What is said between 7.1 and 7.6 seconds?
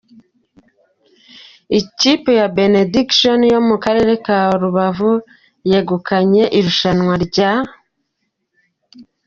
rya.